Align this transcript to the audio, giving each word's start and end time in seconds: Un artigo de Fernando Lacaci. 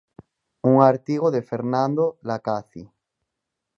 Un 0.69 0.81
artigo 0.81 1.29
de 1.29 1.43
Fernando 1.43 2.17
Lacaci. 2.23 2.87